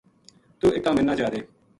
[0.59, 1.39] توہ اِکا مَنا چادے